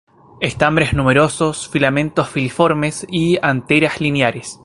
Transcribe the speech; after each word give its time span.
Estambres 0.39 0.93
numerosos; 0.95 1.69
filamentos 1.69 2.27
filiformes 2.27 3.05
y 3.07 3.37
anteras 3.39 4.01
lineares. 4.01 4.57